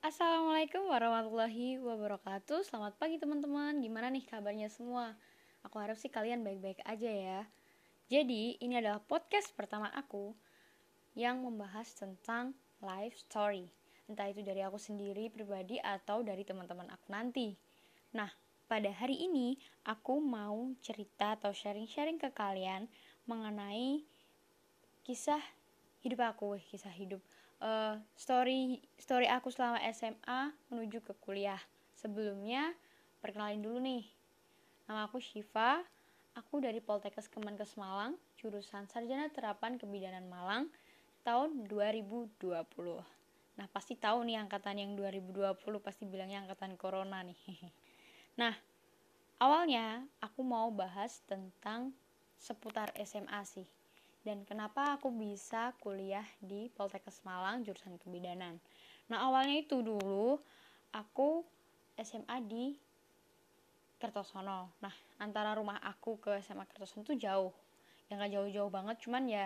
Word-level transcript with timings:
Assalamualaikum 0.00 0.88
warahmatullahi 0.88 1.76
wabarakatuh. 1.76 2.64
Selamat 2.64 2.96
pagi 2.96 3.20
teman-teman. 3.20 3.84
Gimana 3.84 4.08
nih 4.08 4.24
kabarnya 4.24 4.72
semua? 4.72 5.12
Aku 5.60 5.76
harap 5.76 6.00
sih 6.00 6.08
kalian 6.08 6.40
baik-baik 6.40 6.80
aja 6.88 7.12
ya. 7.12 7.40
Jadi 8.08 8.56
ini 8.64 8.80
adalah 8.80 9.04
podcast 9.04 9.52
pertama 9.52 9.92
aku 9.92 10.32
Yang 11.12 11.44
membahas 11.44 11.92
tentang 11.92 12.56
life 12.80 13.12
story. 13.12 13.68
Entah 14.08 14.24
itu 14.32 14.40
dari 14.40 14.64
aku 14.64 14.80
sendiri 14.80 15.28
pribadi 15.28 15.76
atau 15.76 16.24
dari 16.24 16.48
teman-teman 16.48 16.88
aku 16.88 17.12
nanti. 17.12 17.52
Nah 18.16 18.32
pada 18.72 18.88
hari 18.96 19.20
ini 19.20 19.60
aku 19.84 20.16
mau 20.16 20.72
cerita 20.80 21.36
atau 21.36 21.52
sharing-sharing 21.52 22.16
ke 22.16 22.32
kalian 22.32 22.88
Mengenai 23.28 24.00
kisah 25.04 25.44
hidup 26.00 26.24
aku, 26.24 26.56
kisah 26.72 26.96
hidup 26.96 27.20
uh, 27.60 27.94
story 28.16 28.80
story 28.96 29.28
aku 29.28 29.52
selama 29.52 29.78
SMA 29.92 30.52
menuju 30.72 31.04
ke 31.04 31.14
kuliah. 31.20 31.60
Sebelumnya 31.96 32.72
perkenalin 33.20 33.60
dulu 33.60 33.78
nih. 33.80 34.04
Nama 34.88 35.06
aku 35.06 35.20
Shiva. 35.22 35.84
Aku 36.38 36.62
dari 36.62 36.78
Poltekkes 36.78 37.26
Kemenkes 37.26 37.74
Malang, 37.74 38.14
jurusan 38.38 38.86
Sarjana 38.86 39.26
Terapan 39.28 39.76
Kebidanan 39.76 40.30
Malang 40.30 40.70
tahun 41.26 41.66
2020. 41.66 42.38
Nah, 43.58 43.66
pasti 43.74 43.98
tahu 43.98 44.24
nih 44.24 44.38
angkatan 44.38 44.78
yang 44.78 44.94
2020 44.94 45.58
pasti 45.82 46.06
bilangnya 46.06 46.46
angkatan 46.46 46.78
corona 46.78 47.20
nih. 47.22 47.38
Nah, 48.30 48.56
awalnya 49.42 50.06
aku 50.22 50.40
mau 50.40 50.72
bahas 50.72 51.20
tentang 51.28 51.92
seputar 52.40 52.94
SMA 53.04 53.42
sih 53.44 53.68
dan 54.20 54.44
kenapa 54.44 55.00
aku 55.00 55.08
bisa 55.08 55.72
kuliah 55.80 56.24
di 56.44 56.68
Poltekkes 56.76 57.24
Malang 57.24 57.64
jurusan 57.64 57.96
kebidanan. 57.96 58.60
Nah 59.08 59.24
awalnya 59.24 59.64
itu 59.64 59.80
dulu 59.80 60.36
aku 60.92 61.44
SMA 61.96 62.36
di 62.44 62.76
Kertosono. 64.00 64.72
Nah 64.80 64.94
antara 65.20 65.56
rumah 65.56 65.80
aku 65.80 66.20
ke 66.20 66.40
SMA 66.44 66.68
Kertosono 66.68 67.04
itu 67.04 67.16
jauh, 67.16 67.52
yang 68.12 68.20
gak 68.20 68.32
jauh-jauh 68.32 68.70
banget, 68.72 68.96
cuman 69.00 69.24
ya 69.28 69.44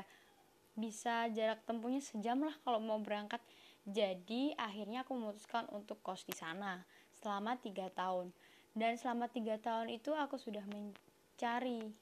bisa 0.75 1.31
jarak 1.31 1.63
tempuhnya 1.63 2.03
sejam 2.03 2.43
lah 2.43 2.55
kalau 2.67 2.83
mau 2.83 2.99
berangkat. 2.99 3.39
Jadi 3.85 4.57
akhirnya 4.57 5.05
aku 5.05 5.15
memutuskan 5.15 5.69
untuk 5.71 6.01
kos 6.03 6.27
di 6.27 6.35
sana 6.35 6.83
selama 7.15 7.55
tiga 7.61 7.93
tahun. 7.95 8.33
Dan 8.75 8.99
selama 8.99 9.31
tiga 9.31 9.55
tahun 9.61 9.87
itu 9.93 10.11
aku 10.11 10.35
sudah 10.35 10.67
mencari 10.67 11.95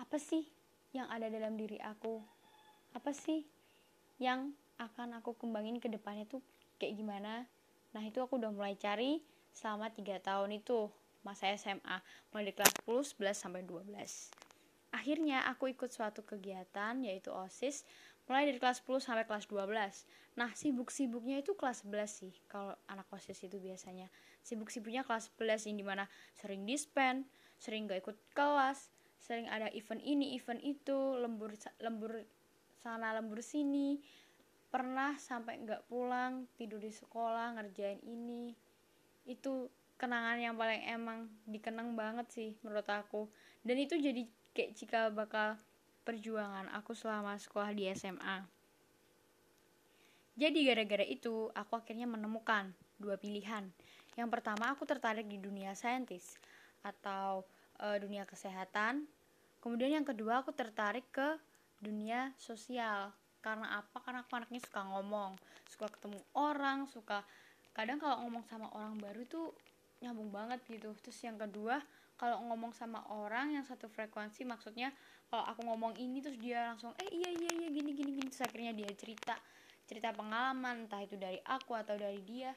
apa 0.00 0.16
sih 0.16 0.48
yang 0.90 1.06
ada 1.10 1.30
dalam 1.30 1.54
diri 1.54 1.78
aku. 1.82 2.22
Apa 2.94 3.14
sih 3.14 3.46
yang 4.18 4.54
akan 4.78 5.20
aku 5.20 5.36
kembangin 5.38 5.78
ke 5.78 5.86
depannya 5.86 6.26
tuh 6.26 6.42
kayak 6.82 6.98
gimana? 6.98 7.46
Nah 7.94 8.02
itu 8.06 8.18
aku 8.22 8.38
udah 8.38 8.50
mulai 8.50 8.74
cari 8.74 9.22
selama 9.50 9.90
3 9.90 10.22
tahun 10.22 10.62
itu 10.62 10.90
masa 11.20 11.52
SMA 11.52 12.00
mulai 12.32 12.48
dari 12.48 12.56
kelas 12.56 12.72
10, 12.86 13.18
11 13.20 13.36
sampai 13.36 13.60
12 13.66 14.40
akhirnya 14.90 15.46
aku 15.46 15.70
ikut 15.70 15.90
suatu 15.90 16.26
kegiatan 16.26 16.98
yaitu 17.02 17.30
OSIS 17.30 17.86
mulai 18.26 18.46
dari 18.46 18.58
kelas 18.58 18.82
10 18.82 19.02
sampai 19.02 19.24
kelas 19.26 19.46
12 19.46 20.38
nah 20.38 20.50
sibuk-sibuknya 20.54 21.42
itu 21.42 21.54
kelas 21.54 21.86
11 21.86 22.06
sih 22.10 22.34
kalau 22.46 22.74
anak 22.86 23.06
OSIS 23.10 23.46
itu 23.46 23.58
biasanya. 23.58 24.06
Sibuk-sibuknya 24.40 25.04
kelas 25.04 25.28
11 25.36 25.68
yang 25.68 25.76
di 25.82 25.84
mana 25.84 26.04
sering 26.38 26.64
dispen 26.64 27.26
sering 27.60 27.84
gak 27.90 28.00
ikut 28.00 28.16
kelas 28.32 28.88
sering 29.20 29.46
ada 29.46 29.68
event 29.76 30.00
ini 30.00 30.34
event 30.34 30.60
itu 30.64 31.16
lembur 31.20 31.52
lembur 31.78 32.24
sana 32.80 33.12
lembur 33.12 33.44
sini. 33.44 34.00
Pernah 34.70 35.18
sampai 35.18 35.60
nggak 35.66 35.90
pulang 35.90 36.46
tidur 36.54 36.78
di 36.80 36.94
sekolah 36.94 37.58
ngerjain 37.58 38.00
ini. 38.06 38.54
Itu 39.26 39.68
kenangan 40.00 40.38
yang 40.40 40.54
paling 40.56 40.82
emang 40.88 41.28
dikenang 41.44 41.94
banget 41.98 42.26
sih 42.32 42.50
menurut 42.64 42.86
aku. 42.86 43.28
Dan 43.60 43.76
itu 43.76 43.98
jadi 43.98 44.24
kayak 44.56 44.70
jika 44.72 45.00
bakal 45.12 45.60
perjuangan 46.06 46.70
aku 46.72 46.96
selama 46.96 47.36
sekolah 47.36 47.76
di 47.76 47.86
SMA 47.92 48.60
jadi 50.40 50.72
gara-gara 50.72 51.04
itu 51.04 51.52
aku 51.52 51.76
akhirnya 51.76 52.08
menemukan 52.08 52.72
dua 52.96 53.20
pilihan. 53.20 53.68
Yang 54.16 54.28
pertama 54.32 54.72
aku 54.72 54.88
tertarik 54.88 55.28
di 55.28 55.36
dunia 55.36 55.76
saintis 55.76 56.40
atau 56.80 57.44
uh, 57.80 57.96
dunia 57.98 58.28
kesehatan. 58.28 59.08
Kemudian 59.60 60.00
yang 60.00 60.06
kedua 60.06 60.44
aku 60.44 60.52
tertarik 60.52 61.04
ke 61.12 61.36
dunia 61.80 62.32
sosial. 62.36 63.12
Karena 63.40 63.80
apa? 63.80 64.04
Karena 64.04 64.24
aku 64.24 64.36
anaknya 64.36 64.60
suka 64.60 64.84
ngomong 64.84 65.36
suka 65.70 65.86
ketemu 65.86 66.18
orang 66.34 66.90
suka 66.90 67.22
kadang 67.70 68.02
kalau 68.02 68.26
ngomong 68.26 68.42
sama 68.50 68.66
orang 68.74 68.98
baru 68.98 69.22
tuh 69.24 69.56
nyambung 70.04 70.28
banget 70.28 70.60
gitu. 70.68 70.92
Terus 71.00 71.18
yang 71.24 71.40
kedua 71.40 71.80
kalau 72.20 72.36
ngomong 72.52 72.76
sama 72.76 73.00
orang 73.08 73.56
yang 73.56 73.64
satu 73.64 73.88
frekuensi 73.88 74.44
maksudnya 74.44 74.92
kalau 75.32 75.48
aku 75.48 75.64
ngomong 75.64 75.96
ini 75.96 76.20
terus 76.20 76.36
dia 76.36 76.68
langsung 76.68 76.92
eh 77.00 77.08
iya 77.08 77.32
iya 77.32 77.50
iya 77.64 77.68
gini 77.72 77.96
gini 77.96 78.12
gini 78.12 78.28
terus 78.28 78.44
akhirnya 78.44 78.76
dia 78.76 78.92
cerita 78.92 79.40
cerita 79.88 80.12
pengalaman 80.12 80.84
entah 80.84 81.00
itu 81.00 81.16
dari 81.16 81.40
aku 81.48 81.72
atau 81.72 81.96
dari 81.96 82.20
dia 82.20 82.52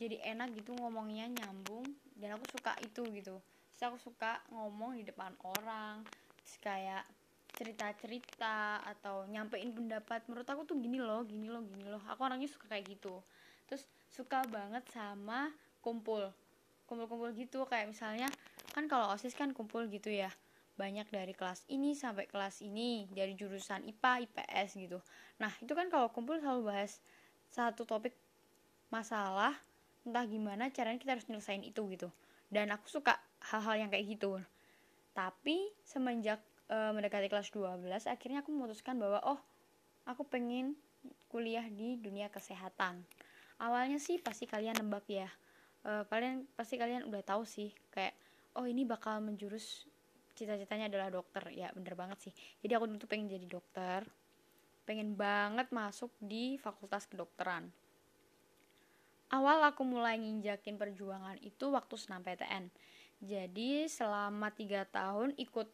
jadi 0.00 0.24
enak 0.32 0.56
gitu 0.56 0.72
ngomongnya 0.72 1.28
nyambung 1.28 1.84
dan 2.16 2.40
aku 2.40 2.48
suka 2.48 2.72
itu 2.80 3.04
gitu 3.12 3.36
terus 3.74 3.90
aku 3.90 3.98
suka 3.98 4.38
ngomong 4.54 4.94
di 4.94 5.02
depan 5.02 5.34
orang 5.42 6.06
terus 6.40 6.56
kayak 6.62 7.04
cerita-cerita 7.54 8.82
atau 8.82 9.24
nyampein 9.30 9.70
pendapat. 9.70 10.26
Menurut 10.26 10.46
aku 10.50 10.66
tuh 10.66 10.76
gini 10.78 10.98
loh 10.98 11.22
gini 11.22 11.46
loh 11.46 11.62
gini 11.62 11.86
loh. 11.86 12.02
Aku 12.10 12.26
orangnya 12.26 12.50
suka 12.50 12.66
kayak 12.66 12.98
gitu. 12.98 13.22
Terus 13.70 13.86
suka 14.10 14.42
banget 14.50 14.82
sama 14.90 15.54
kumpul 15.78 16.34
kumpul-kumpul 16.90 17.30
gitu. 17.38 17.64
Kayak 17.70 17.94
misalnya 17.94 18.28
kan 18.74 18.90
kalau 18.90 19.08
osis 19.14 19.32
kan 19.38 19.54
kumpul 19.54 19.86
gitu 19.86 20.10
ya. 20.10 20.28
Banyak 20.74 21.06
dari 21.14 21.30
kelas 21.30 21.62
ini 21.70 21.94
sampai 21.94 22.26
kelas 22.26 22.58
ini 22.66 23.06
dari 23.14 23.38
jurusan 23.38 23.86
IPA 23.86 24.26
IPS 24.26 24.68
gitu. 24.74 24.98
Nah 25.38 25.54
itu 25.62 25.70
kan 25.70 25.86
kalau 25.86 26.10
kumpul 26.10 26.42
selalu 26.42 26.74
bahas 26.74 26.98
satu 27.54 27.86
topik 27.86 28.18
masalah 28.90 29.54
entah 30.04 30.26
gimana 30.26 30.68
caranya 30.74 30.98
kita 30.98 31.14
harus 31.14 31.26
nyelesain 31.30 31.62
itu 31.62 31.80
gitu. 31.94 32.10
Dan 32.50 32.74
aku 32.74 32.90
suka 32.90 33.14
hal-hal 33.52 33.74
yang 33.86 33.90
kayak 33.92 34.06
gitu. 34.16 34.40
Tapi 35.12 35.68
semenjak 35.84 36.40
e, 36.68 36.76
mendekati 36.96 37.28
kelas 37.28 37.52
12 37.52 37.84
akhirnya 38.08 38.40
aku 38.40 38.50
memutuskan 38.50 38.96
bahwa 38.96 39.20
oh 39.24 39.40
aku 40.08 40.24
pengen 40.24 40.76
kuliah 41.28 41.66
di 41.68 42.00
dunia 42.00 42.32
kesehatan. 42.32 43.04
Awalnya 43.60 44.00
sih 44.00 44.18
pasti 44.18 44.48
kalian 44.48 44.80
nebak 44.80 45.04
ya. 45.06 45.28
E, 45.84 46.08
kalian 46.08 46.48
pasti 46.56 46.80
kalian 46.80 47.04
udah 47.04 47.22
tahu 47.22 47.44
sih 47.44 47.70
kayak 47.92 48.16
oh 48.56 48.64
ini 48.64 48.88
bakal 48.88 49.20
menjurus 49.20 49.84
cita-citanya 50.34 50.88
adalah 50.88 51.12
dokter. 51.12 51.44
Ya 51.52 51.68
bener 51.76 51.94
banget 51.94 52.30
sih. 52.30 52.32
Jadi 52.64 52.72
aku 52.74 52.88
tuh 52.96 53.08
pengen 53.10 53.28
jadi 53.28 53.46
dokter. 53.46 54.08
Pengen 54.84 55.16
banget 55.16 55.72
masuk 55.72 56.12
di 56.20 56.60
fakultas 56.60 57.08
kedokteran. 57.08 57.72
Awal 59.32 59.72
aku 59.72 59.82
mulai 59.88 60.20
nginjakin 60.20 60.76
perjuangan 60.76 61.40
itu 61.40 61.72
waktu 61.72 61.96
senam 61.96 62.20
PTN 62.20 62.68
jadi 63.24 63.88
selama 63.88 64.52
tiga 64.52 64.84
tahun 64.84 65.32
ikut 65.40 65.68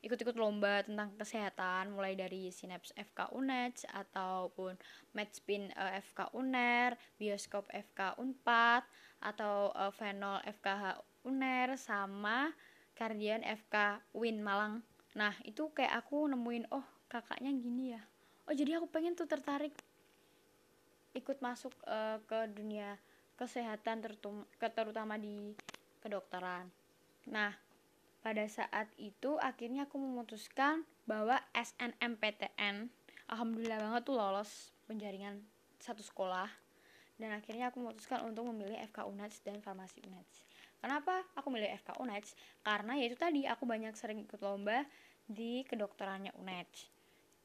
ikut-ikut 0.00 0.36
lomba 0.36 0.80
tentang 0.80 1.12
kesehatan 1.16 1.92
mulai 1.92 2.16
dari 2.16 2.48
Sinaps 2.48 2.92
FK 2.96 3.36
UNED 3.36 3.84
ataupun 3.92 4.76
Medspin 5.12 5.68
uh, 5.76 5.92
eh, 5.92 6.00
FK 6.00 6.32
UNER, 6.32 6.96
Bioskop 7.20 7.68
FK 7.68 8.16
Unpad 8.16 8.84
atau 9.20 9.68
uh, 9.76 9.92
Venol 9.92 10.40
FKH 10.44 11.04
UNER 11.28 11.76
sama 11.76 12.48
Kardian 12.96 13.44
FK 13.44 14.00
Win 14.16 14.40
Malang. 14.40 14.80
Nah, 15.16 15.36
itu 15.44 15.68
kayak 15.76 16.04
aku 16.04 16.24
nemuin 16.32 16.72
oh, 16.72 16.84
kakaknya 17.12 17.52
gini 17.52 17.92
ya. 17.92 18.02
Oh, 18.48 18.56
jadi 18.56 18.80
aku 18.80 18.88
pengen 18.88 19.12
tuh 19.12 19.28
tertarik 19.28 19.76
ikut 21.12 21.44
masuk 21.44 21.76
uh, 21.84 22.22
ke 22.24 22.48
dunia 22.56 22.96
kesehatan 23.36 24.00
terutama 24.00 25.20
di 25.20 25.52
kedokteran. 26.00 26.79
Nah, 27.30 27.54
pada 28.20 28.44
saat 28.50 28.90
itu 28.98 29.38
akhirnya 29.40 29.86
aku 29.88 29.96
memutuskan 29.96 30.84
bahwa 31.06 31.40
SNMPTN 31.54 32.90
alhamdulillah 33.30 33.78
banget 33.78 34.02
tuh 34.04 34.18
lolos 34.18 34.74
penjaringan 34.90 35.40
satu 35.80 36.04
sekolah 36.04 36.50
dan 37.16 37.32
akhirnya 37.38 37.70
aku 37.70 37.80
memutuskan 37.80 38.26
untuk 38.26 38.44
memilih 38.50 38.76
FK 38.90 39.06
UNEDS 39.06 39.46
dan 39.46 39.62
Farmasi 39.62 40.02
UNEDS. 40.04 40.44
Kenapa 40.80 41.22
aku 41.38 41.48
milih 41.52 41.70
FK 41.80 41.96
UNEDS? 42.02 42.34
Karena 42.66 42.98
yaitu 42.98 43.16
tadi 43.16 43.46
aku 43.46 43.64
banyak 43.64 43.92
sering 43.94 44.24
ikut 44.26 44.40
lomba 44.42 44.84
di 45.24 45.62
kedokterannya 45.64 46.34
UNEDS. 46.40 46.90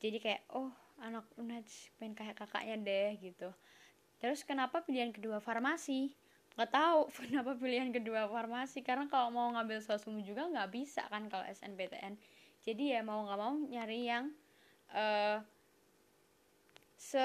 Jadi 0.01 0.17
kayak 0.19 0.41
oh 0.55 0.73
anak 0.99 1.27
UNEDS 1.37 1.93
pengen 1.99 2.15
kayak 2.17 2.35
kakaknya 2.39 2.75
deh 2.79 3.11
gitu. 3.19 3.51
Terus 4.17 4.47
kenapa 4.47 4.81
pilihan 4.81 5.11
kedua 5.11 5.43
farmasi? 5.43 6.15
Nggak 6.55 6.71
tahu 6.71 6.99
kenapa 7.27 7.55
pilihan 7.59 7.91
kedua 7.91 8.27
farmasi. 8.31 8.81
Karena 8.81 9.07
kalau 9.11 9.31
mau 9.31 9.51
ngambil 9.55 9.83
sosum 9.83 10.19
juga 10.23 10.47
nggak 10.47 10.71
bisa 10.71 11.03
kan 11.11 11.27
kalau 11.27 11.45
SNPTN 11.47 12.15
jadi 12.65 12.97
ya 12.97 13.01
mau 13.05 13.21
nggak 13.29 13.39
mau 13.39 13.53
nyari 13.53 14.09
yang 14.09 14.33
uh, 14.89 15.37
se 16.97 17.21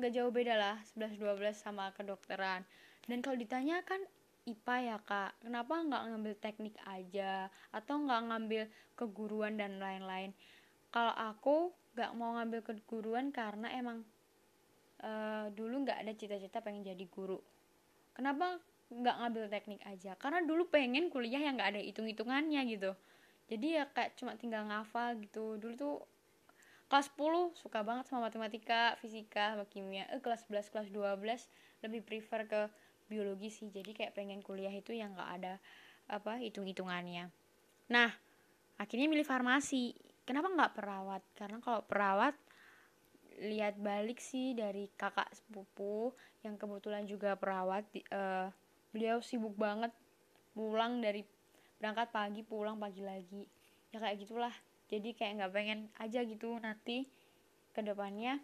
gak 0.00 0.12
jauh 0.16 0.32
beda 0.32 0.56
lah 0.56 0.76
11 0.96 1.20
12 1.20 1.52
sama 1.52 1.92
kedokteran. 1.92 2.64
Dan 3.04 3.20
kalau 3.20 3.36
ditanya 3.36 3.84
kan 3.84 4.00
IPA 4.48 4.76
ya 4.80 4.96
kak. 5.04 5.36
Kenapa 5.44 5.84
nggak 5.84 6.02
ngambil 6.08 6.34
teknik 6.40 6.74
aja? 6.88 7.52
Atau 7.76 8.00
nggak 8.00 8.32
ngambil 8.32 8.62
keguruan 8.96 9.60
dan 9.60 9.76
lain-lain? 9.76 10.32
Kalau 10.88 11.12
aku 11.12 11.76
nggak 11.92 12.10
mau 12.16 12.40
ngambil 12.40 12.64
keguruan 12.64 13.28
karena 13.28 13.68
emang 13.76 14.00
uh, 15.04 15.52
dulu 15.52 15.84
nggak 15.84 16.06
ada 16.06 16.12
cita-cita 16.16 16.64
pengen 16.64 16.86
jadi 16.86 17.04
guru 17.10 17.36
kenapa 18.16 18.58
nggak 18.90 19.16
ngambil 19.22 19.44
teknik 19.50 19.80
aja? 19.86 20.18
Karena 20.18 20.42
dulu 20.42 20.66
pengen 20.68 21.08
kuliah 21.08 21.40
yang 21.40 21.58
nggak 21.58 21.76
ada 21.76 21.80
hitung-hitungannya 21.82 22.60
gitu. 22.70 22.92
Jadi 23.50 23.66
ya 23.78 23.84
kayak 23.90 24.14
cuma 24.18 24.34
tinggal 24.38 24.66
ngafal 24.66 25.18
gitu. 25.18 25.58
Dulu 25.58 25.74
tuh 25.74 25.96
kelas 26.90 27.10
10 27.14 27.54
suka 27.54 27.86
banget 27.86 28.10
sama 28.10 28.30
matematika 28.30 28.98
fisika 28.98 29.54
sama 29.54 29.66
kimia. 29.66 30.06
Eh 30.10 30.22
kelas 30.22 30.46
11 30.50 30.70
kelas 30.70 30.88
12 30.90 31.86
lebih 31.86 32.00
prefer 32.02 32.46
ke 32.50 32.60
biologi 33.06 33.50
sih. 33.50 33.68
Jadi 33.70 33.94
kayak 33.94 34.14
pengen 34.14 34.42
kuliah 34.42 34.74
itu 34.74 34.94
yang 34.94 35.14
nggak 35.14 35.30
ada 35.42 35.54
apa 36.10 36.42
hitung 36.42 36.66
hitungannya 36.66 37.30
nah 37.90 38.10
akhirnya 38.78 39.10
milih 39.10 39.26
farmasi. 39.26 39.92
Kenapa 40.22 40.46
nggak 40.46 40.72
perawat? 40.78 41.22
Karena 41.34 41.58
kalau 41.58 41.82
perawat 41.82 42.38
lihat 43.40 43.80
balik 43.80 44.20
sih 44.20 44.52
dari 44.52 44.92
kakak 45.00 45.32
sepupu 45.32 46.12
yang 46.44 46.60
kebetulan 46.60 47.08
juga 47.08 47.32
perawat 47.40 47.88
uh, 48.12 48.52
beliau 48.92 49.24
sibuk 49.24 49.56
banget 49.56 49.88
pulang 50.52 51.00
dari 51.00 51.24
berangkat 51.80 52.12
pagi 52.12 52.44
pulang 52.44 52.76
pagi 52.76 53.00
lagi. 53.00 53.48
Ya 53.90 53.98
kayak 53.98 54.20
gitulah. 54.20 54.52
Jadi 54.92 55.16
kayak 55.16 55.40
nggak 55.40 55.52
pengen 55.56 55.80
aja 55.96 56.20
gitu 56.26 56.58
nanti 56.60 57.08
ke 57.70 57.80
depannya 57.80 58.42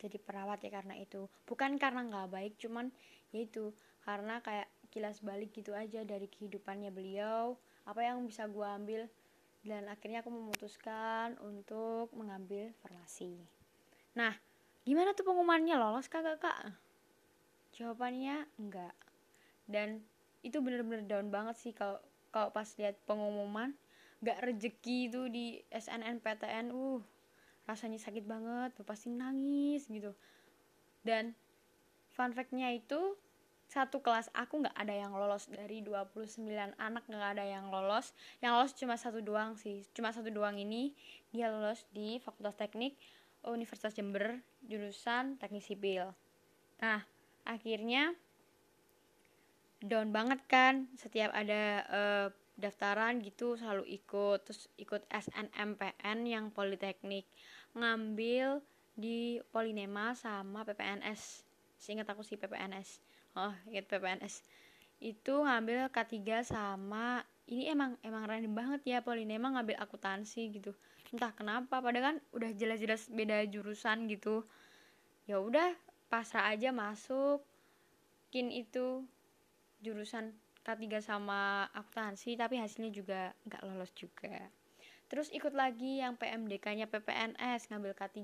jadi 0.00 0.16
perawat 0.22 0.62
ya 0.62 0.70
karena 0.70 0.94
itu. 0.96 1.26
Bukan 1.44 1.76
karena 1.76 2.06
nggak 2.06 2.30
baik 2.30 2.54
cuman 2.62 2.94
ya 3.34 3.42
itu. 3.42 3.74
Karena 4.06 4.38
kayak 4.40 4.70
kilas 4.94 5.18
balik 5.20 5.50
gitu 5.52 5.74
aja 5.74 6.06
dari 6.06 6.30
kehidupannya 6.30 6.94
beliau. 6.94 7.58
Apa 7.84 8.06
yang 8.06 8.22
bisa 8.24 8.46
gue 8.46 8.64
ambil? 8.64 9.10
Dan 9.60 9.92
akhirnya 9.92 10.24
aku 10.24 10.32
memutuskan 10.32 11.36
untuk 11.44 12.08
mengambil 12.16 12.72
farmasi 12.80 13.59
nah 14.14 14.34
gimana 14.84 15.14
tuh 15.14 15.22
pengumumannya? 15.28 15.76
Lolos 15.76 16.10
kagak 16.10 16.42
kak? 16.42 16.74
Jawabannya 17.76 18.48
enggak. 18.58 18.96
Dan 19.70 20.02
itu 20.40 20.58
bener-bener 20.64 21.04
down 21.04 21.28
banget 21.28 21.56
sih 21.60 21.72
kalau 21.76 22.00
kalau 22.34 22.50
pas 22.50 22.66
lihat 22.78 22.98
pengumuman. 23.06 23.74
Gak 24.20 24.44
rezeki 24.44 25.08
itu 25.08 25.32
di 25.32 25.46
SNMPTN 25.72 26.76
uh 26.76 27.00
rasanya 27.64 27.96
sakit 28.02 28.24
banget. 28.26 28.76
Pasti 28.84 29.08
nangis 29.08 29.86
gitu. 29.86 30.12
Dan 31.00 31.32
fun 32.12 32.34
factnya 32.34 32.68
itu 32.74 33.16
satu 33.70 34.02
kelas 34.02 34.34
aku 34.34 34.66
nggak 34.66 34.76
ada 34.76 34.92
yang 34.92 35.14
lolos. 35.14 35.46
Dari 35.46 35.80
29 35.80 36.42
anak 36.76 37.06
nggak 37.06 37.38
ada 37.38 37.44
yang 37.46 37.70
lolos. 37.70 38.12
Yang 38.42 38.52
lolos 38.52 38.72
cuma 38.76 38.94
satu 38.98 39.22
doang 39.22 39.54
sih. 39.56 39.86
Cuma 39.94 40.10
satu 40.10 40.28
doang 40.28 40.58
ini. 40.58 40.92
Dia 41.30 41.48
lolos 41.48 41.86
di 41.94 42.18
Fakultas 42.18 42.58
Teknik 42.58 42.98
Universitas 43.48 43.96
Jember 43.96 44.42
jurusan 44.64 45.40
Teknik 45.40 45.64
Sipil. 45.64 46.12
Nah 46.82 47.00
akhirnya 47.48 48.12
down 49.80 50.12
banget 50.12 50.40
kan. 50.50 50.88
Setiap 50.98 51.32
ada 51.32 51.62
uh, 51.88 52.26
daftaran 52.60 53.24
gitu 53.24 53.56
selalu 53.56 53.88
ikut. 53.88 54.44
Terus 54.44 54.68
ikut 54.76 55.02
SNMPN 55.08 56.28
yang 56.28 56.52
politeknik. 56.52 57.24
Ngambil 57.72 58.60
di 59.00 59.40
Polinema 59.48 60.12
sama 60.12 60.60
PPNS 60.68 61.48
seingat 61.80 62.04
aku 62.12 62.20
sih 62.20 62.36
PPNS 62.36 63.00
oh 63.40 63.54
ingat 63.72 63.88
PPNS 63.88 64.44
itu 65.00 65.32
ngambil 65.32 65.88
K3 65.88 66.44
sama 66.44 67.24
ini 67.48 67.72
emang 67.72 67.96
emang 68.04 68.28
random 68.28 68.52
banget 68.52 68.80
ya 68.84 68.98
Polinema 69.00 69.48
ngambil 69.56 69.80
akuntansi 69.80 70.52
gitu 70.52 70.76
entah 71.10 71.34
kenapa 71.34 71.82
padahal 71.82 72.14
kan 72.14 72.16
udah 72.30 72.50
jelas-jelas 72.54 73.10
beda 73.10 73.42
jurusan 73.50 74.06
gitu. 74.06 74.46
Ya 75.26 75.42
udah 75.42 75.74
pasrah 76.10 76.54
aja 76.54 76.70
masuk. 76.70 77.42
Kin 78.30 78.50
itu 78.54 79.02
jurusan 79.82 80.30
K3 80.62 81.02
sama 81.02 81.66
akuntansi 81.74 82.38
tapi 82.38 82.60
hasilnya 82.60 82.94
juga 82.94 83.34
nggak 83.48 83.62
lolos 83.66 83.90
juga. 83.98 84.50
Terus 85.10 85.26
ikut 85.34 85.50
lagi 85.50 85.98
yang 85.98 86.14
PMDK 86.14 86.78
nya 86.78 86.86
PPNS 86.86 87.74
ngambil 87.74 87.98
K3 87.98 88.18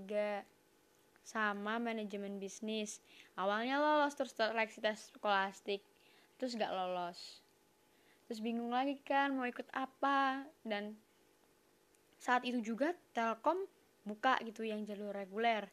sama 1.27 1.83
manajemen 1.83 2.39
bisnis. 2.39 3.03
Awalnya 3.35 3.83
lolos 3.83 4.15
terus 4.15 4.39
seleksi 4.39 4.79
tes 4.79 5.11
skolastik 5.11 5.83
terus 6.39 6.55
nggak 6.55 6.71
lolos. 6.71 7.43
Terus 8.31 8.39
bingung 8.39 8.71
lagi 8.71 9.03
kan 9.03 9.35
mau 9.35 9.47
ikut 9.47 9.67
apa 9.75 10.47
dan 10.63 10.95
saat 12.17 12.43
itu 12.49 12.59
juga 12.65 12.97
Telkom 13.13 13.65
buka 14.07 14.39
gitu 14.47 14.63
yang 14.63 14.87
jalur 14.87 15.13
reguler. 15.13 15.69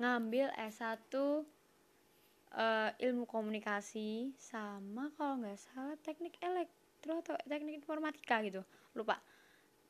Ngambil 0.00 0.52
S1 0.56 1.12
uh, 1.12 2.90
ilmu 2.96 3.24
komunikasi 3.28 4.32
sama 4.40 5.12
kalau 5.16 5.40
nggak 5.44 5.60
salah 5.60 5.96
teknik 6.00 6.40
elektro 6.40 7.20
atau 7.20 7.36
teknik 7.44 7.84
informatika 7.84 8.40
gitu. 8.42 8.64
Lupa. 8.96 9.20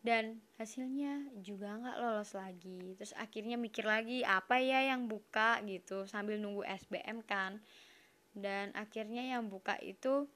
Dan 0.06 0.38
hasilnya 0.54 1.34
juga 1.42 1.74
nggak 1.74 1.98
lolos 1.98 2.30
lagi. 2.38 2.94
Terus 2.94 3.10
akhirnya 3.18 3.58
mikir 3.58 3.82
lagi 3.82 4.22
apa 4.22 4.62
ya 4.62 4.94
yang 4.94 5.10
buka 5.10 5.58
gitu 5.66 6.06
sambil 6.06 6.38
nunggu 6.38 6.62
SBM 6.62 7.26
kan. 7.26 7.58
Dan 8.30 8.70
akhirnya 8.78 9.24
yang 9.24 9.50
buka 9.50 9.74
itu 9.82 10.30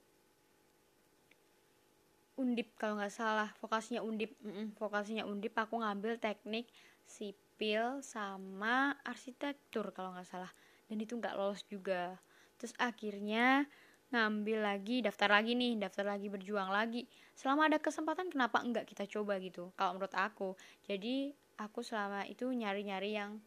undip 2.40 2.72
kalau 2.80 2.96
nggak 2.96 3.12
salah. 3.12 3.52
Vokasinya 3.60 4.00
undip. 4.00 4.32
Mm 4.40 4.50
-mm, 4.50 4.66
vokasinya 4.80 5.28
undip 5.28 5.52
aku 5.54 5.78
ngambil 5.78 6.16
teknik 6.16 6.66
sipil 7.04 8.00
sama 8.00 8.96
arsitektur 9.04 9.92
kalau 9.92 10.16
nggak 10.16 10.28
salah. 10.28 10.50
Dan 10.88 10.98
itu 11.04 11.14
nggak 11.20 11.36
lolos 11.36 11.62
juga. 11.68 12.16
Terus 12.56 12.72
akhirnya 12.80 13.68
ngambil 14.10 14.58
lagi 14.66 15.06
daftar 15.06 15.30
lagi 15.30 15.54
nih 15.54 15.78
daftar 15.78 16.16
lagi 16.16 16.26
berjuang 16.26 16.68
lagi. 16.68 17.06
Selama 17.38 17.70
ada 17.70 17.78
kesempatan 17.78 18.26
kenapa 18.28 18.58
enggak 18.60 18.90
kita 18.90 19.06
coba 19.06 19.38
gitu 19.38 19.70
kalau 19.78 19.96
menurut 19.96 20.14
aku? 20.18 20.58
Jadi 20.84 21.30
aku 21.62 21.80
selama 21.86 22.26
itu 22.26 22.50
nyari-nyari 22.50 23.14
yang 23.14 23.38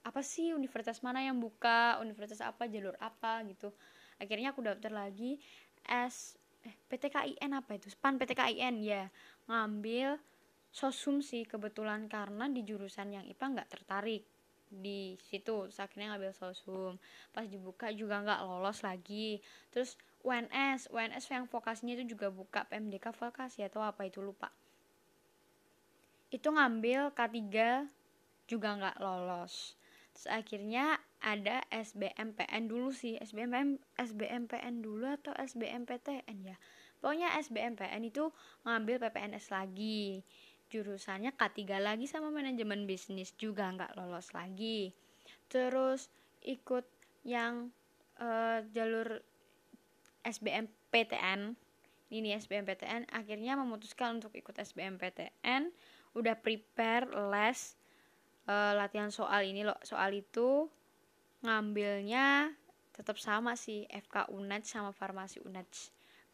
apa 0.00 0.24
sih 0.24 0.56
universitas 0.56 1.04
mana 1.04 1.20
yang 1.20 1.36
buka 1.36 2.00
universitas 2.00 2.40
apa 2.40 2.64
jalur 2.70 2.96
apa 3.02 3.44
gitu. 3.44 3.74
Akhirnya 4.16 4.56
aku 4.56 4.64
daftar 4.64 4.92
lagi 4.92 5.36
S 5.84 6.39
eh, 6.66 6.74
PTKIN 6.88 7.50
apa 7.52 7.76
itu? 7.76 7.88
Span 7.92 8.16
PTKIN 8.20 8.82
ya. 8.84 9.08
Ngambil 9.48 10.20
sosum 10.70 11.18
sih 11.18 11.42
kebetulan 11.42 12.06
karena 12.06 12.46
di 12.46 12.62
jurusan 12.62 13.10
yang 13.10 13.24
IPA 13.26 13.46
nggak 13.58 13.70
tertarik 13.70 14.22
di 14.70 15.18
situ. 15.18 15.66
Terus 15.66 15.80
akhirnya 15.82 16.14
ngambil 16.14 16.32
sosum. 16.36 16.94
Pas 17.34 17.46
dibuka 17.48 17.90
juga 17.90 18.22
nggak 18.22 18.40
lolos 18.46 18.84
lagi. 18.86 19.42
Terus 19.74 19.98
UNS 20.20 20.92
UNS 20.92 21.24
yang 21.32 21.48
vokasinya 21.48 21.96
itu 21.96 22.12
juga 22.14 22.28
buka 22.28 22.68
PMDK 22.68 23.10
vokasi 23.16 23.64
atau 23.64 23.80
apa 23.80 24.04
itu 24.04 24.20
lupa. 24.20 24.52
Itu 26.30 26.54
ngambil 26.54 27.10
K3 27.16 27.40
juga 28.46 28.68
nggak 28.78 28.96
lolos 29.02 29.79
terus 30.20 30.36
akhirnya 30.36 31.00
ada 31.24 31.64
SBMPN 31.72 32.68
dulu 32.68 32.92
sih. 32.92 33.16
SBMPN 33.16 33.80
SBMPN 33.96 34.84
dulu 34.84 35.08
atau 35.08 35.32
SBMPTN 35.32 36.36
ya? 36.44 36.60
Pokoknya 37.00 37.32
SBMPN 37.40 38.04
itu 38.04 38.28
ngambil 38.68 39.00
PPNS 39.00 39.48
lagi. 39.48 40.20
Jurusannya 40.68 41.32
K3 41.40 41.80
lagi 41.80 42.04
sama 42.04 42.28
manajemen 42.28 42.84
bisnis 42.84 43.32
juga 43.40 43.72
nggak 43.72 43.96
lolos 43.96 44.36
lagi. 44.36 44.92
Terus 45.48 46.12
ikut 46.44 46.84
yang 47.24 47.72
uh, 48.20 48.60
jalur 48.76 49.24
SBMPTN 50.20 51.56
ini 52.12 52.36
SBMPTN 52.36 53.08
akhirnya 53.08 53.56
memutuskan 53.56 54.20
untuk 54.20 54.36
ikut 54.36 54.52
SBMPTN 54.52 55.72
udah 56.12 56.36
prepare 56.44 57.08
les 57.32 57.79
uh, 58.50 58.72
latihan 58.74 59.14
soal 59.14 59.46
ini 59.46 59.62
loh. 59.62 59.78
Soal 59.86 60.18
itu 60.18 60.66
ngambilnya 61.46 62.50
tetap 62.90 63.16
sama 63.16 63.54
sih 63.54 63.86
FK 63.88 64.28
UNED 64.34 64.66
sama 64.66 64.90
farmasi 64.92 65.40
UNED 65.40 65.70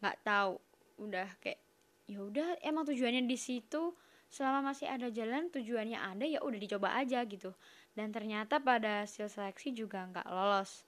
nggak 0.02 0.16
tahu 0.26 0.58
udah 0.98 1.28
kayak 1.38 1.60
ya 2.08 2.18
udah 2.24 2.56
emang 2.64 2.88
tujuannya 2.88 3.28
di 3.28 3.36
situ. 3.36 3.92
Selama 4.26 4.74
masih 4.74 4.90
ada 4.90 5.06
jalan 5.06 5.48
tujuannya 5.54 6.02
ada 6.02 6.26
ya 6.26 6.42
udah 6.42 6.58
dicoba 6.58 6.98
aja 6.98 7.22
gitu. 7.28 7.54
Dan 7.94 8.10
ternyata 8.10 8.58
pada 8.58 9.06
hasil 9.06 9.30
seleksi 9.30 9.70
juga 9.76 10.02
nggak 10.10 10.26
lolos. 10.26 10.82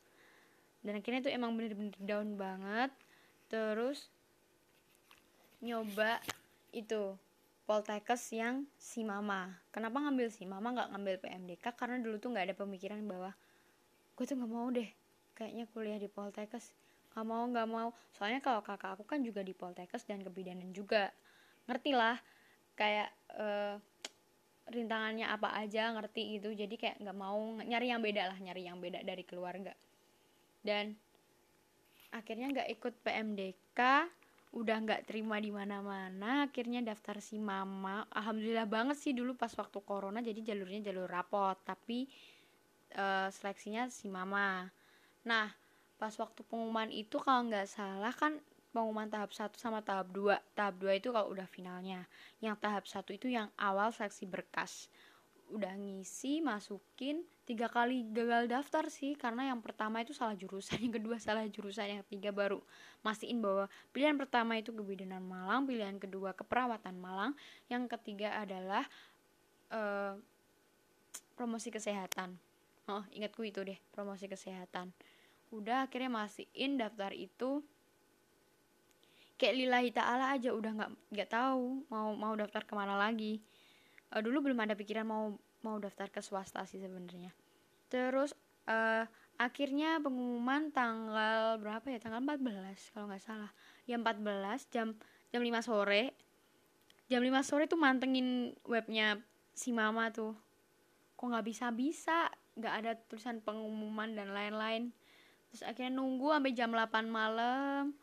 Dan 0.83 0.99
akhirnya 0.99 1.29
itu 1.29 1.31
emang 1.31 1.55
bener-bener 1.55 1.95
down 2.03 2.35
banget. 2.35 2.91
Terus 3.47 4.11
nyoba 5.63 6.19
itu 6.75 7.15
Poltekkes 7.69 8.33
yang 8.33 8.65
si 8.81 9.05
mama. 9.05 9.53
Kenapa 9.69 10.01
ngambil 10.01 10.33
si 10.33 10.49
mama 10.49 10.73
nggak 10.73 10.89
ngambil 10.89 11.15
PMDK 11.21 11.65
karena 11.77 12.01
dulu 12.01 12.17
tuh 12.17 12.33
nggak 12.33 12.49
ada 12.49 12.57
pemikiran 12.57 13.05
bahwa 13.05 13.37
gue 14.17 14.25
tuh 14.25 14.41
nggak 14.41 14.49
mau 14.49 14.73
deh 14.73 14.89
kayaknya 15.37 15.69
kuliah 15.69 16.01
di 16.01 16.09
Poltekkes. 16.09 16.73
Nggak 17.13 17.27
mau 17.29 17.45
nggak 17.45 17.69
mau. 17.69 17.93
Soalnya 18.17 18.41
kalau 18.41 18.65
kakak 18.65 18.97
aku 18.97 19.05
kan 19.05 19.21
juga 19.21 19.45
di 19.45 19.53
Poltekkes 19.53 20.09
dan 20.09 20.25
kebidanan 20.25 20.73
juga. 20.73 21.13
Ngerti 21.69 21.93
lah 21.93 22.17
kayak 22.73 23.13
uh, 23.37 23.77
rintangannya 24.73 25.29
apa 25.29 25.53
aja 25.61 25.93
ngerti 25.93 26.41
gitu. 26.41 26.57
Jadi 26.57 26.73
kayak 26.81 27.05
nggak 27.05 27.19
mau 27.21 27.61
nyari 27.61 27.93
yang 27.93 28.01
beda 28.01 28.33
lah 28.33 28.39
nyari 28.41 28.65
yang 28.65 28.81
beda 28.81 29.05
dari 29.05 29.29
keluarga. 29.29 29.77
Dan 30.65 30.97
akhirnya 32.17 32.49
nggak 32.49 32.69
ikut 32.81 32.95
PMDK 33.05 34.09
udah 34.57 34.77
nggak 34.81 35.05
terima 35.05 35.37
di 35.37 35.53
mana-mana 35.53 36.49
akhirnya 36.49 36.81
daftar 36.81 37.21
si 37.21 37.37
mama. 37.37 38.09
Alhamdulillah 38.09 38.65
banget 38.65 38.97
sih 38.97 39.13
dulu 39.13 39.37
pas 39.37 39.53
waktu 39.53 39.79
corona 39.85 40.25
jadi 40.25 40.55
jalurnya 40.55 40.89
jalur 40.89 41.05
rapot 41.05 41.57
tapi 41.69 42.09
uh, 42.97 43.29
seleksinya 43.29 43.93
si 43.93 44.09
mama. 44.09 44.69
Nah 45.29 45.53
pas 46.01 46.15
waktu 46.17 46.41
pengumuman 46.49 46.89
itu 46.89 47.21
kalau 47.21 47.45
nggak 47.51 47.69
salah 47.69 48.15
kan 48.15 48.41
pengumuman 48.73 49.11
tahap 49.11 49.33
1 49.35 49.59
sama 49.59 49.83
tahap 49.83 50.13
2 50.13 50.39
tahap 50.55 50.75
2 50.81 51.01
itu 51.01 51.09
kalau 51.13 51.29
udah 51.29 51.49
finalnya. 51.49 52.09
Yang 52.41 52.57
tahap 52.65 52.85
1 52.89 53.05
itu 53.21 53.29
yang 53.29 53.53
awal 53.61 53.93
seleksi 53.93 54.25
berkas 54.25 54.89
udah 55.49 55.73
ngisi 55.81 56.45
masukin 56.45 57.25
tiga 57.49 57.73
kali 57.73 58.05
gagal 58.13 58.45
daftar 58.45 58.93
sih 58.93 59.17
karena 59.17 59.49
yang 59.49 59.65
pertama 59.65 60.05
itu 60.05 60.13
salah 60.13 60.37
jurusan 60.37 60.77
yang 60.85 60.95
kedua 61.01 61.17
salah 61.17 61.49
jurusan 61.49 61.89
yang 61.89 62.01
ketiga 62.05 62.29
baru 62.29 62.61
mastiin 63.01 63.41
bahwa 63.41 63.67
pilihan 63.97 64.21
pertama 64.21 64.61
itu 64.61 64.69
kebidanan 64.77 65.25
Malang 65.25 65.65
pilihan 65.65 65.97
kedua 65.97 66.37
keperawatan 66.37 67.01
Malang 67.01 67.33
yang 67.73 67.89
ketiga 67.89 68.37
adalah 68.37 68.85
uh, 69.73 70.21
promosi 71.39 71.73
kesehatan. 71.73 72.37
Oh 72.89 73.05
ingatku 73.15 73.45
itu 73.47 73.65
deh 73.65 73.79
promosi 73.95 74.29
kesehatan. 74.29 74.93
Udah 75.49 75.89
akhirnya 75.89 76.13
masihin 76.13 76.77
daftar 76.77 77.17
itu 77.17 77.65
kayak 79.39 79.55
lillahi 79.55 79.91
ta'ala 79.95 80.35
aja 80.35 80.51
udah 80.51 80.73
nggak 80.75 80.93
nggak 81.15 81.31
tahu 81.31 81.87
mau 81.89 82.13
mau 82.19 82.35
daftar 82.35 82.67
ke 82.67 82.75
mana 82.75 82.99
lagi 82.99 83.39
uh, 84.15 84.21
dulu 84.25 84.51
belum 84.51 84.59
ada 84.65 84.75
pikiran 84.79 85.05
mau 85.05 85.37
mau 85.63 85.77
daftar 85.83 86.09
ke 86.09 86.23
swasta 86.23 86.63
sih 86.65 86.79
sebenarnya. 86.79 87.35
Terus 87.91 88.33
uh, 88.69 89.05
akhirnya 89.41 89.99
pengumuman 89.99 90.71
tanggal 90.71 91.59
berapa 91.59 91.85
ya? 91.89 91.99
Tanggal 91.99 92.23
14 92.23 92.95
kalau 92.95 93.07
nggak 93.11 93.25
salah. 93.25 93.51
Ya 93.85 93.99
14 93.99 94.73
jam 94.73 94.95
jam 95.35 95.41
5 95.43 95.69
sore. 95.69 96.15
Jam 97.09 97.25
5 97.25 97.49
sore 97.49 97.65
tuh 97.67 97.81
mantengin 97.81 98.53
webnya 98.69 99.19
si 99.57 99.73
mama 99.73 100.13
tuh. 100.13 100.37
Kok 101.19 101.35
nggak 101.35 101.47
bisa 101.47 101.73
bisa 101.75 102.31
nggak 102.59 102.75
ada 102.85 102.93
tulisan 103.09 103.41
pengumuman 103.43 104.15
dan 104.15 104.35
lain-lain. 104.35 104.91
Terus 105.51 105.65
akhirnya 105.65 105.97
nunggu 105.97 106.35
sampai 106.35 106.53
jam 106.53 106.71
8 106.71 107.09
malam. 107.09 107.97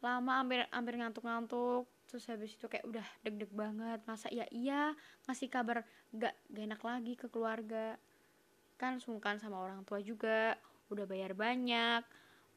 Lama 0.00 0.32
hampir 0.40 0.64
hampir 0.72 0.94
ngantuk-ngantuk 0.96 1.84
terus 2.10 2.26
habis 2.26 2.58
itu 2.58 2.66
kayak 2.66 2.82
udah 2.82 3.06
deg-deg 3.22 3.54
banget 3.54 4.02
masa 4.02 4.26
ya 4.34 4.42
iya 4.50 4.90
ngasih 5.30 5.46
kabar 5.46 5.86
gak, 6.10 6.34
gak 6.50 6.64
enak 6.66 6.82
lagi 6.82 7.14
ke 7.14 7.30
keluarga. 7.30 7.94
Kan 8.74 8.98
sungkan 8.98 9.38
sama 9.38 9.62
orang 9.62 9.86
tua 9.86 10.02
juga 10.02 10.58
udah 10.90 11.06
bayar 11.06 11.38
banyak 11.38 12.02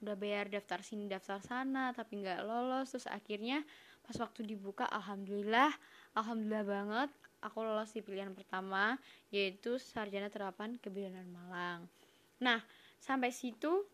udah 0.03 0.19
bayar 0.19 0.51
daftar 0.51 0.83
sini 0.83 1.07
daftar 1.07 1.39
sana 1.39 1.95
tapi 1.95 2.19
nggak 2.19 2.43
lolos. 2.43 2.91
Terus 2.91 3.07
akhirnya 3.07 3.63
pas 4.03 4.19
waktu 4.19 4.43
dibuka 4.43 4.83
alhamdulillah 4.89 5.71
alhamdulillah 6.19 6.65
banget 6.67 7.09
aku 7.39 7.63
lolos 7.63 7.95
di 7.95 8.03
pilihan 8.03 8.35
pertama 8.35 8.99
yaitu 9.31 9.79
sarjana 9.79 10.27
terapan 10.27 10.75
kebidanan 10.81 11.29
Malang. 11.31 11.87
Nah 12.43 12.59
sampai 12.99 13.31
situ 13.31 13.87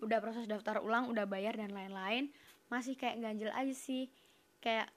udah 0.00 0.18
proses 0.24 0.48
daftar 0.48 0.80
ulang 0.80 1.12
udah 1.12 1.28
bayar 1.28 1.52
dan 1.60 1.76
lain-lain 1.76 2.32
masih 2.72 2.96
kayak 2.96 3.20
ganjel 3.20 3.52
aja 3.52 3.74
sih 3.76 4.08
kayak 4.60 4.88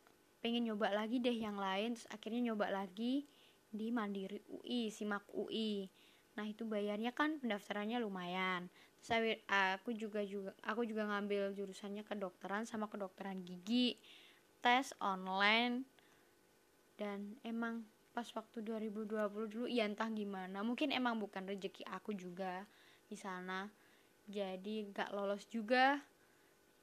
pengen 0.43 0.67
nyoba 0.67 0.91
lagi 0.91 1.24
deh 1.24 1.36
yang 1.36 1.55
lain 1.55 1.96
terus 1.96 2.08
akhirnya 2.12 2.51
nyoba 2.51 2.70
lagi 2.70 3.24
di 3.74 3.89
Mandiri 3.89 4.43
UI 4.51 4.91
Simak 4.91 5.25
UI 5.34 5.88
nah 6.34 6.50
itu 6.50 6.65
bayarnya 6.65 7.13
kan 7.13 7.38
pendaftarannya 7.38 8.01
lumayan. 8.01 8.65
Terus 8.98 9.38
aku 9.46 9.93
juga 9.93 10.25
juga 10.25 10.55
aku 10.65 10.88
juga 10.88 11.05
ngambil 11.05 11.53
jurusannya 11.53 12.01
kedokteran 12.01 12.65
sama 12.65 12.89
kedokteran 12.89 13.46
gigi 13.46 14.00
tes 14.65 14.98
online. 14.98 15.86
Dan 16.98 17.38
emang 17.46 17.86
pas 18.13 18.25
waktu 18.34 18.62
2020 18.62 19.50
dulu 19.50 19.65
ya 19.65 19.89
entah 19.89 20.10
gimana 20.13 20.62
mungkin 20.62 20.93
emang 20.93 21.17
bukan 21.17 21.46
rezeki 21.50 21.86
aku 21.89 22.17
juga 22.17 22.65
di 23.05 23.17
sana. 23.17 23.70
Jadi 24.25 24.89
gak 24.89 25.13
lolos 25.13 25.46
juga. 25.51 26.01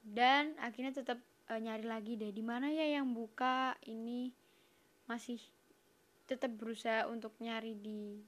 Dan 0.01 0.55
akhirnya 0.61 0.95
tetap 0.95 1.19
uh, 1.51 1.59
nyari 1.59 1.83
lagi 1.83 2.15
deh 2.15 2.31
di 2.31 2.39
mana 2.39 2.71
ya 2.71 2.87
yang 2.87 3.11
buka 3.11 3.75
ini 3.83 4.31
masih 5.11 5.37
tetap 6.23 6.55
berusaha 6.55 7.11
untuk 7.11 7.35
nyari 7.43 7.75
di 7.75 8.23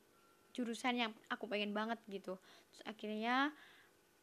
jurusan 0.52 1.00
yang 1.00 1.12
aku 1.32 1.48
pengen 1.48 1.72
banget 1.72 1.98
gitu. 2.12 2.36
Terus 2.70 2.82
akhirnya 2.84 3.56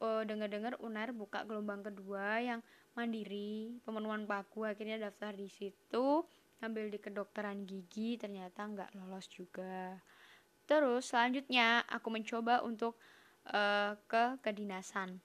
uh, 0.04 0.22
dengar-dengar 0.28 0.76
unar 0.84 1.16
buka 1.16 1.48
gelombang 1.48 1.80
kedua 1.80 2.44
yang 2.44 2.60
mandiri 2.92 3.80
pemenuhan 3.88 4.28
paku 4.28 4.68
akhirnya 4.68 5.00
daftar 5.00 5.32
di 5.32 5.48
situ 5.48 6.28
ngambil 6.60 6.92
di 6.92 6.98
kedokteran 7.00 7.64
gigi 7.64 8.20
ternyata 8.20 8.68
nggak 8.68 8.92
lolos 9.00 9.26
juga. 9.32 9.96
Terus 10.68 11.08
selanjutnya 11.08 11.82
aku 11.88 12.12
mencoba 12.12 12.60
untuk 12.62 13.00
uh, 13.48 13.96
ke 14.04 14.38
kedinasan 14.44 15.18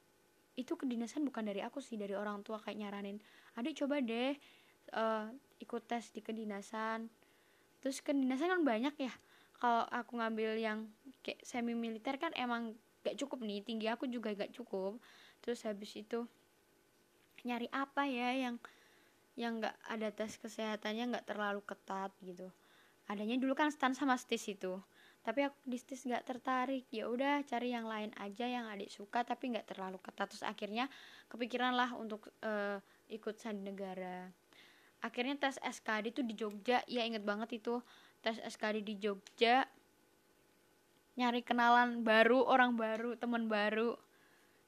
itu 0.55 0.79
kedinasan 0.79 1.27
bukan 1.27 1.43
dari 1.43 1.59
aku 1.59 1.83
sih 1.83 1.99
dari 1.99 2.15
orang 2.15 2.39
tua 2.39 2.59
kayak 2.63 2.79
nyaranin 2.79 3.19
adik 3.59 3.75
coba 3.83 3.99
deh 3.99 4.35
uh, 4.95 5.27
ikut 5.59 5.83
tes 5.87 6.11
di 6.11 6.21
kedinasan. 6.23 7.07
Terus 7.81 8.01
kedinasan 8.01 8.51
kan 8.51 8.61
banyak 8.61 8.95
ya. 8.97 9.13
Kalau 9.55 9.87
aku 9.87 10.19
ngambil 10.19 10.59
yang 10.59 10.89
kayak 11.23 11.39
semi 11.41 11.73
militer 11.73 12.19
kan 12.19 12.35
emang 12.35 12.75
gak 13.05 13.15
cukup 13.15 13.41
nih 13.45 13.63
tinggi 13.63 13.87
aku 13.87 14.05
juga 14.05 14.35
gak 14.35 14.51
cukup. 14.51 14.99
Terus 15.39 15.63
habis 15.63 15.95
itu 15.95 16.27
nyari 17.45 17.69
apa 17.71 18.09
ya 18.09 18.33
yang 18.33 18.55
yang 19.35 19.63
gak 19.63 19.75
ada 19.87 20.09
tes 20.11 20.35
kesehatannya 20.39 21.15
gak 21.19 21.27
terlalu 21.27 21.61
ketat 21.63 22.11
gitu. 22.23 22.51
Adanya 23.05 23.37
dulu 23.37 23.53
kan 23.53 23.69
stand 23.69 23.95
sama 23.95 24.17
stis 24.17 24.43
itu 24.49 24.81
tapi 25.25 25.41
aku 25.41 25.57
di 25.65 25.81
stis 25.81 26.05
nggak 26.05 26.21
tertarik. 26.21 26.85
Ya 26.93 27.09
udah 27.09 27.41
cari 27.49 27.73
yang 27.73 27.89
lain 27.89 28.13
aja 28.21 28.45
yang 28.45 28.69
adik 28.69 28.93
suka 28.93 29.25
tapi 29.25 29.49
nggak 29.49 29.73
terlalu 29.73 29.97
ketat. 29.97 30.29
Terus 30.29 30.45
akhirnya 30.45 30.85
kepikiran 31.33 31.73
lah 31.73 31.97
untuk 31.97 32.29
uh, 32.45 32.77
ikut 33.09 33.41
sandi 33.41 33.65
negara. 33.65 34.29
Akhirnya 35.01 35.33
tes 35.41 35.57
SKD 35.57 36.13
itu 36.13 36.21
di 36.21 36.37
Jogja. 36.37 36.85
Ya 36.85 37.01
inget 37.01 37.25
banget 37.25 37.57
itu. 37.57 37.81
Tes 38.21 38.37
SKD 38.37 38.85
di 38.85 39.01
Jogja. 39.01 39.65
Nyari 41.17 41.41
kenalan 41.41 42.05
baru 42.05 42.45
orang 42.45 42.77
baru 42.77 43.17
teman 43.17 43.49
baru. 43.49 43.97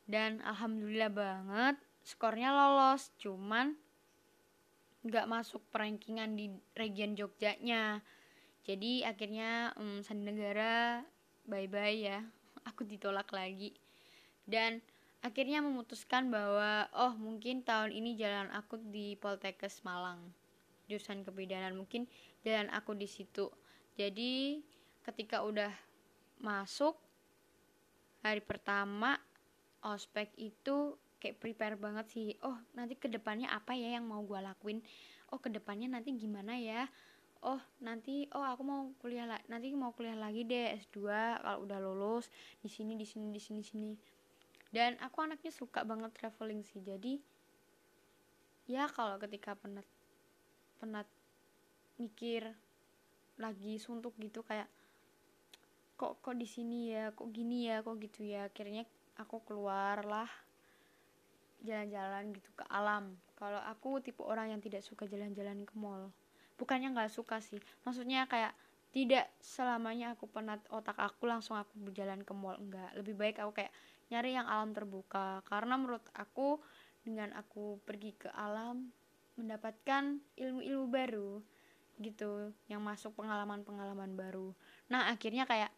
Dan 0.10 0.42
alhamdulillah 0.42 1.14
banget 1.14 1.78
skornya 2.02 2.50
lolos. 2.50 3.14
Cuman 3.22 3.78
nggak 5.06 5.30
masuk 5.30 5.62
perankingan 5.70 6.34
di 6.34 6.50
region 6.74 7.14
Jogjanya 7.14 8.02
jadi 8.68 9.08
akhirnya 9.08 9.72
um, 9.80 10.04
sandi 10.04 10.28
negara 10.28 11.00
bye 11.48 11.72
bye 11.72 11.96
ya. 11.96 12.20
Aku 12.68 12.84
ditolak 12.84 13.32
lagi. 13.32 13.72
Dan 14.44 14.84
akhirnya 15.24 15.64
memutuskan 15.64 16.28
bahwa 16.28 16.92
oh 16.92 17.16
mungkin 17.16 17.64
tahun 17.64 17.96
ini 17.96 18.20
jalan 18.20 18.52
aku 18.52 18.76
di 18.92 19.16
Poltekkes 19.16 19.88
Malang. 19.88 20.36
Jurusan 20.92 21.24
kebidanan 21.24 21.80
mungkin 21.80 22.12
jalan 22.44 22.68
aku 22.76 22.92
di 22.92 23.08
situ. 23.08 23.48
Jadi 23.96 24.60
ketika 25.08 25.48
udah 25.48 25.72
masuk 26.44 27.00
hari 28.20 28.44
pertama 28.44 29.16
ospek 29.80 30.36
itu 30.36 31.00
kayak 31.24 31.40
prepare 31.40 31.80
banget 31.80 32.06
sih. 32.12 32.28
Oh 32.44 32.60
nanti 32.76 33.00
ke 33.00 33.08
depannya 33.08 33.48
apa 33.48 33.80
ya 33.80 33.96
yang 33.96 34.12
mau 34.12 34.20
gue 34.28 34.44
lakuin? 34.44 34.84
Oh 35.32 35.40
ke 35.40 35.48
depannya 35.48 35.88
nanti 35.88 36.12
gimana 36.20 36.60
ya 36.60 36.92
oh 37.44 37.62
nanti 37.84 38.26
oh 38.34 38.46
aku 38.46 38.64
mau 38.64 38.82
kuliah 39.02 39.28
lagi 39.30 39.46
nanti 39.52 39.70
mau 39.76 39.94
kuliah 39.94 40.18
lagi 40.18 40.48
deh 40.48 40.74
S2 40.78 40.98
kalau 41.44 41.60
udah 41.66 41.80
lulus 41.82 42.32
di 42.62 42.70
sini 42.70 42.98
di 42.98 43.06
sini 43.06 43.30
di 43.30 43.42
sini 43.42 43.62
sini. 43.62 43.92
Dan 44.68 45.00
aku 45.00 45.24
anaknya 45.24 45.52
suka 45.54 45.88
banget 45.88 46.12
traveling 46.18 46.66
sih 46.66 46.84
jadi 46.84 47.20
ya 48.68 48.88
kalau 48.92 49.16
ketika 49.16 49.56
penat 49.56 49.88
penat 50.78 51.08
mikir 51.98 52.52
lagi 53.40 53.80
suntuk 53.80 54.14
gitu 54.20 54.44
kayak 54.44 54.68
kok 55.98 56.20
kok 56.20 56.36
di 56.38 56.46
sini 56.46 56.94
ya 56.94 57.16
kok 57.16 57.32
gini 57.32 57.72
ya 57.72 57.82
kok 57.82 57.98
gitu 57.98 58.22
ya 58.28 58.52
akhirnya 58.52 58.86
aku 59.18 59.42
keluar 59.48 60.06
lah 60.06 60.30
jalan-jalan 61.66 62.38
gitu 62.38 62.50
ke 62.54 62.64
alam. 62.70 63.18
Kalau 63.34 63.58
aku 63.66 63.98
tipe 64.02 64.22
orang 64.22 64.54
yang 64.54 64.62
tidak 64.62 64.86
suka 64.86 65.10
jalan-jalan 65.10 65.66
ke 65.66 65.74
mall 65.74 66.14
bukannya 66.58 66.94
nggak 66.94 67.14
suka 67.14 67.40
sih. 67.40 67.62
Maksudnya 67.86 68.26
kayak 68.26 68.54
tidak 68.92 69.30
selamanya 69.38 70.18
aku 70.18 70.26
penat 70.26 70.64
otak 70.74 70.98
aku 70.98 71.30
langsung 71.30 71.54
aku 71.54 71.70
berjalan 71.78 72.26
ke 72.26 72.34
mall 72.34 72.58
enggak 72.58 72.90
lebih 72.98 73.14
baik 73.14 73.38
aku 73.38 73.62
kayak 73.62 73.74
nyari 74.10 74.34
yang 74.34 74.50
alam 74.50 74.74
terbuka. 74.74 75.46
Karena 75.46 75.78
menurut 75.78 76.04
aku 76.18 76.58
dengan 77.06 77.32
aku 77.38 77.80
pergi 77.86 78.18
ke 78.18 78.30
alam 78.34 78.90
mendapatkan 79.38 80.18
ilmu-ilmu 80.34 80.86
baru 80.90 81.32
gitu 82.02 82.54
yang 82.70 82.82
masuk 82.82 83.14
pengalaman-pengalaman 83.18 84.18
baru. 84.18 84.54
Nah 84.90 85.14
akhirnya 85.14 85.46
kayak 85.46 85.70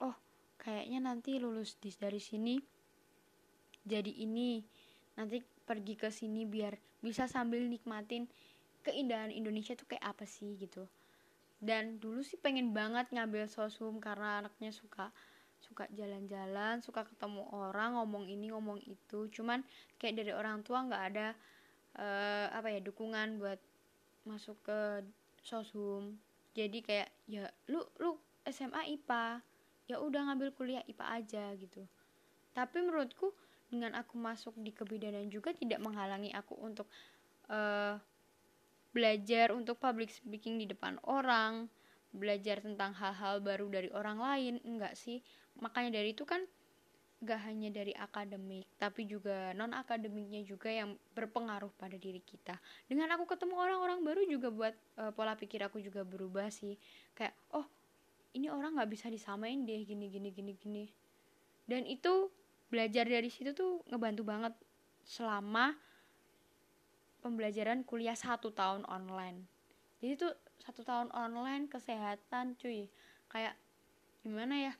oh 0.00 0.16
kayaknya 0.56 1.00
nanti 1.04 1.36
lulus 1.36 1.76
di 1.76 1.92
dari 1.92 2.20
sini 2.20 2.56
jadi 3.84 4.10
ini. 4.24 4.64
Nanti 5.12 5.44
pergi 5.44 5.94
ke 5.94 6.08
sini 6.08 6.48
biar 6.48 6.72
bisa 7.04 7.28
sambil 7.28 7.60
nikmatin 7.68 8.24
keindahan 8.82 9.30
Indonesia 9.30 9.72
tuh 9.78 9.86
kayak 9.88 10.04
apa 10.04 10.24
sih 10.26 10.58
gitu. 10.58 10.84
Dan 11.62 12.02
dulu 12.02 12.26
sih 12.26 12.36
pengen 12.36 12.74
banget 12.74 13.06
ngambil 13.14 13.46
sosum 13.46 14.02
karena 14.02 14.42
anaknya 14.42 14.74
suka 14.74 15.14
suka 15.62 15.86
jalan-jalan 15.94 16.82
suka 16.82 17.06
ketemu 17.06 17.46
orang 17.54 17.94
ngomong 17.94 18.26
ini 18.26 18.50
ngomong 18.50 18.82
itu. 18.82 19.30
Cuman 19.30 19.62
kayak 20.02 20.18
dari 20.18 20.34
orang 20.34 20.66
tua 20.66 20.82
nggak 20.82 21.04
ada 21.14 21.28
uh, 22.02 22.46
apa 22.50 22.74
ya 22.74 22.82
dukungan 22.82 23.38
buat 23.38 23.62
masuk 24.26 24.58
ke 24.66 25.06
sosum. 25.46 26.18
Jadi 26.52 26.82
kayak 26.82 27.08
ya 27.30 27.46
lu 27.70 27.80
lu 28.02 28.18
SMA 28.50 28.98
IPA 28.98 29.40
ya 29.86 30.02
udah 30.02 30.30
ngambil 30.30 30.50
kuliah 30.58 30.82
IPA 30.90 31.06
aja 31.22 31.44
gitu. 31.54 31.86
Tapi 32.52 32.82
menurutku 32.82 33.30
dengan 33.72 33.96
aku 33.96 34.20
masuk 34.20 34.52
di 34.60 34.74
kebidanan 34.74 35.32
juga 35.32 35.56
tidak 35.56 35.80
menghalangi 35.80 36.28
aku 36.36 36.58
untuk 36.60 36.84
uh, 37.48 37.96
belajar 38.92 39.50
untuk 39.56 39.80
public 39.80 40.12
speaking 40.12 40.60
di 40.60 40.68
depan 40.68 41.00
orang 41.08 41.66
belajar 42.12 42.60
tentang 42.60 42.92
hal-hal 42.92 43.40
baru 43.40 43.66
dari 43.72 43.88
orang 43.90 44.20
lain 44.20 44.54
enggak 44.62 44.94
sih? 44.94 45.24
Makanya 45.58 46.00
dari 46.00 46.12
itu 46.12 46.28
kan 46.28 46.44
gak 47.22 47.38
hanya 47.46 47.70
dari 47.70 47.94
akademik 47.94 48.66
tapi 48.82 49.06
juga 49.06 49.54
non 49.54 49.70
akademiknya 49.70 50.42
juga 50.42 50.66
yang 50.66 50.98
berpengaruh 51.14 51.70
pada 51.78 51.94
diri 51.94 52.18
kita. 52.18 52.58
Dengan 52.90 53.14
aku 53.14 53.30
ketemu 53.30 53.54
orang-orang 53.54 54.02
baru 54.02 54.26
juga 54.26 54.50
buat 54.50 54.74
uh, 54.98 55.14
pola 55.14 55.38
pikir 55.38 55.62
aku 55.62 55.78
juga 55.78 56.02
berubah 56.02 56.50
sih. 56.50 56.74
Kayak 57.14 57.38
oh 57.54 57.64
ini 58.34 58.50
orang 58.50 58.74
nggak 58.74 58.90
bisa 58.90 59.06
disamain 59.06 59.62
deh 59.62 59.86
gini 59.86 60.10
gini 60.10 60.34
gini 60.34 60.52
gini. 60.58 60.84
Dan 61.62 61.86
itu 61.86 62.26
belajar 62.66 63.06
dari 63.06 63.30
situ 63.30 63.54
tuh 63.54 63.86
ngebantu 63.86 64.26
banget 64.26 64.54
selama 65.06 65.78
pembelajaran 67.22 67.86
kuliah 67.86 68.18
satu 68.18 68.50
tahun 68.50 68.82
online. 68.90 69.46
Jadi 70.02 70.18
tuh 70.18 70.34
satu 70.58 70.82
tahun 70.82 71.14
online 71.14 71.70
kesehatan 71.70 72.58
cuy. 72.58 72.90
Kayak 73.30 73.54
gimana 74.26 74.58
ya 74.58 74.74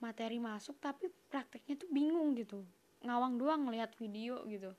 materi 0.00 0.40
masuk 0.40 0.78
tapi 0.78 1.10
prakteknya 1.28 1.76
tuh 1.76 1.90
bingung 1.90 2.38
gitu. 2.38 2.62
Ngawang 3.02 3.36
doang 3.36 3.66
ngelihat 3.66 3.92
video 3.98 4.46
gitu. 4.46 4.70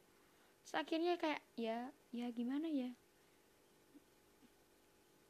Terus 0.64 0.74
akhirnya 0.74 1.20
kayak 1.20 1.42
ya 1.60 1.92
ya 2.16 2.28
gimana 2.32 2.72
ya? 2.72 2.90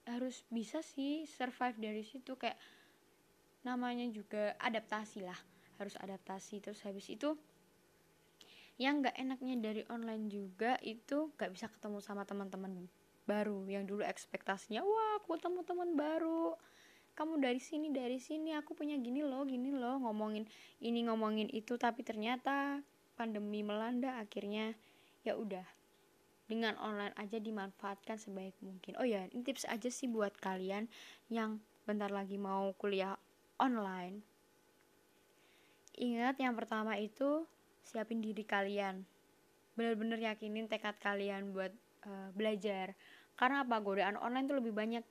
Harus 0.06 0.46
bisa 0.54 0.86
sih 0.86 1.26
survive 1.26 1.78
dari 1.82 2.06
situ. 2.06 2.38
Kayak 2.38 2.62
namanya 3.66 4.06
juga 4.14 4.54
adaptasi 4.62 5.26
lah. 5.26 5.38
Harus 5.82 5.98
adaptasi. 5.98 6.62
Terus 6.62 6.82
habis 6.86 7.10
itu 7.10 7.34
yang 8.82 9.06
nggak 9.06 9.14
enaknya 9.14 9.56
dari 9.62 9.86
online 9.94 10.26
juga 10.26 10.74
itu 10.82 11.30
nggak 11.38 11.52
bisa 11.54 11.70
ketemu 11.70 12.02
sama 12.02 12.26
teman-teman 12.26 12.90
baru. 13.30 13.70
Yang 13.70 13.94
dulu 13.94 14.02
ekspektasinya 14.02 14.82
wah 14.82 15.22
aku 15.22 15.38
ketemu 15.38 15.62
teman 15.62 15.94
baru. 15.94 16.58
Kamu 17.14 17.38
dari 17.38 17.62
sini 17.62 17.94
dari 17.94 18.18
sini. 18.18 18.58
Aku 18.58 18.74
punya 18.74 18.98
gini 18.98 19.22
loh 19.22 19.46
gini 19.46 19.70
loh. 19.70 20.02
Ngomongin 20.02 20.50
ini 20.82 21.06
ngomongin 21.06 21.54
itu. 21.54 21.78
Tapi 21.78 22.02
ternyata 22.02 22.82
pandemi 23.14 23.62
melanda 23.62 24.18
akhirnya 24.18 24.74
ya 25.22 25.38
udah 25.38 25.68
dengan 26.50 26.74
online 26.82 27.14
aja 27.22 27.38
dimanfaatkan 27.38 28.18
sebaik 28.18 28.58
mungkin. 28.66 28.98
Oh 28.98 29.06
ya 29.06 29.30
ini 29.30 29.46
tips 29.46 29.70
aja 29.70 29.94
sih 29.94 30.10
buat 30.10 30.34
kalian 30.42 30.90
yang 31.30 31.62
bentar 31.86 32.10
lagi 32.10 32.42
mau 32.42 32.74
kuliah 32.82 33.14
online. 33.62 34.26
Ingat 36.02 36.42
yang 36.42 36.58
pertama 36.58 36.98
itu 36.98 37.46
siapin 37.84 38.22
diri 38.22 38.46
kalian. 38.46 39.04
Bener-bener 39.76 40.20
yakinin 40.22 40.68
tekad 40.68 40.98
kalian 41.00 41.56
buat 41.56 41.74
uh, 42.06 42.30
belajar. 42.34 42.94
Karena 43.36 43.66
apa? 43.66 43.82
Godaan 43.82 44.18
online 44.20 44.46
tuh 44.48 44.58
lebih 44.60 44.74
banyak. 44.74 45.04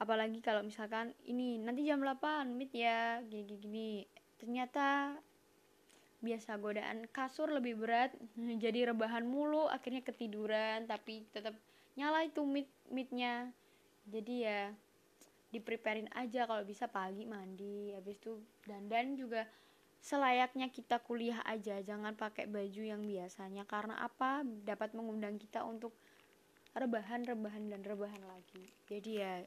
Apalagi 0.00 0.40
kalau 0.40 0.64
misalkan 0.64 1.12
ini 1.28 1.60
nanti 1.60 1.84
jam 1.84 2.00
8 2.00 2.56
meet 2.56 2.72
ya 2.72 3.20
gini 3.20 3.44
gini 3.60 3.90
ternyata 4.40 5.12
biasa 6.24 6.56
godaan 6.56 7.04
kasur 7.12 7.52
lebih 7.52 7.76
berat 7.76 8.16
jadi 8.64 8.96
rebahan 8.96 9.28
mulu 9.28 9.68
akhirnya 9.68 10.00
ketiduran 10.00 10.88
tapi 10.88 11.28
tetap 11.36 11.52
nyala 12.00 12.24
itu 12.24 12.40
meet 12.48 12.68
meetnya. 12.88 13.52
Jadi 14.08 14.48
ya 14.48 14.72
dipreparein 15.52 16.08
aja. 16.16 16.48
Kalau 16.48 16.64
bisa 16.64 16.88
pagi 16.88 17.28
mandi 17.28 17.92
habis 17.92 18.16
itu 18.16 18.40
dandan 18.64 19.20
juga 19.20 19.44
selayaknya 20.00 20.72
kita 20.72 20.96
kuliah 21.04 21.44
aja 21.44 21.76
jangan 21.84 22.16
pakai 22.16 22.48
baju 22.48 22.82
yang 22.82 23.04
biasanya. 23.04 23.68
Karena 23.68 24.00
apa? 24.00 24.40
Dapat 24.44 24.96
mengundang 24.96 25.36
kita 25.36 25.62
untuk 25.62 25.92
rebahan 26.72 27.28
rebahan 27.28 27.68
dan 27.68 27.84
rebahan 27.84 28.24
lagi. 28.24 28.72
Jadi 28.88 29.20
ya 29.20 29.44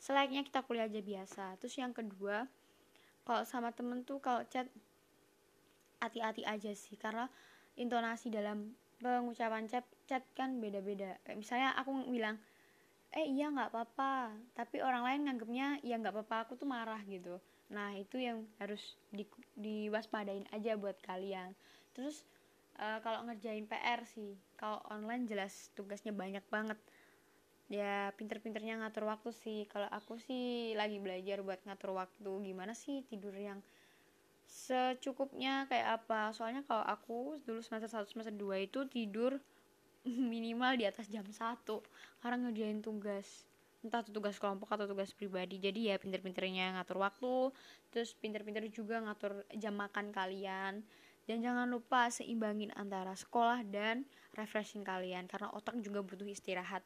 selayaknya 0.00 0.48
kita 0.48 0.64
kuliah 0.64 0.88
aja 0.88 1.00
biasa. 1.04 1.44
Terus 1.60 1.76
yang 1.76 1.92
kedua 1.92 2.48
kalau 3.24 3.44
sama 3.44 3.72
temen 3.72 4.04
tuh 4.04 4.20
kalau 4.20 4.44
chat 4.48 4.68
hati-hati 6.00 6.48
aja 6.48 6.72
sih. 6.72 6.96
Karena 6.96 7.28
intonasi 7.76 8.32
dalam 8.32 8.72
pengucapan 8.96 9.68
chat 9.68 9.84
chat 10.08 10.24
kan 10.32 10.56
beda-beda. 10.56 11.20
Kayak 11.28 11.38
misalnya 11.38 11.70
aku 11.76 11.92
bilang 12.08 12.40
eh 13.12 13.28
iya 13.28 13.52
nggak 13.52 13.76
apa-apa. 13.76 14.32
Tapi 14.56 14.80
orang 14.80 15.04
lain 15.04 15.20
nganggapnya 15.28 15.84
ya 15.84 16.00
nggak 16.00 16.16
apa-apa 16.16 16.36
aku 16.48 16.52
tuh 16.56 16.64
marah 16.64 17.04
gitu 17.04 17.36
nah 17.72 17.96
itu 17.96 18.20
yang 18.20 18.44
harus 18.60 18.96
di, 19.08 19.24
diwaspadain 19.56 20.44
aja 20.52 20.76
buat 20.76 20.98
kalian. 21.04 21.56
Terus 21.96 22.22
uh, 22.78 23.00
kalau 23.00 23.24
ngerjain 23.24 23.64
PR 23.64 24.04
sih 24.04 24.36
kalau 24.60 24.82
online 24.90 25.24
jelas 25.24 25.72
tugasnya 25.72 26.12
banyak 26.12 26.44
banget. 26.52 26.76
Ya 27.72 28.12
pinter-pinternya 28.20 28.76
ngatur 28.84 29.08
waktu 29.08 29.32
sih. 29.32 29.64
Kalau 29.72 29.88
aku 29.88 30.20
sih 30.20 30.76
lagi 30.76 31.00
belajar 31.00 31.40
buat 31.40 31.60
ngatur 31.64 31.96
waktu 31.96 32.30
gimana 32.44 32.76
sih 32.76 33.00
tidur 33.08 33.32
yang 33.32 33.64
secukupnya 34.44 35.64
kayak 35.72 36.04
apa? 36.04 36.30
Soalnya 36.36 36.62
kalau 36.68 36.84
aku 36.84 37.40
dulu 37.48 37.64
semester 37.64 37.88
1 37.88 38.04
semester 38.12 38.34
2 38.36 38.68
itu 38.68 38.84
tidur 38.92 39.40
minimal 40.32 40.76
di 40.76 40.84
atas 40.84 41.08
jam 41.08 41.24
1 41.24 41.64
karena 42.20 42.36
ngerjain 42.44 42.84
tugas 42.84 43.48
entah 43.84 44.00
itu 44.00 44.10
tugas 44.10 44.40
kelompok 44.40 44.72
atau 44.74 44.88
tugas 44.88 45.12
pribadi. 45.12 45.60
Jadi 45.60 45.92
ya 45.92 46.00
pinter-pinternya 46.00 46.80
ngatur 46.80 46.98
waktu 47.04 47.52
terus 47.92 48.16
pinter-pinter 48.16 48.64
juga 48.72 48.98
ngatur 49.04 49.44
jam 49.54 49.76
makan 49.76 50.10
kalian. 50.10 50.80
Dan 51.24 51.40
jangan 51.40 51.64
lupa 51.68 52.12
seimbangin 52.12 52.68
antara 52.76 53.16
sekolah 53.16 53.64
dan 53.64 54.04
refreshing 54.36 54.84
kalian 54.84 55.24
karena 55.24 55.48
otak 55.56 55.76
juga 55.80 56.04
butuh 56.04 56.28
istirahat. 56.28 56.84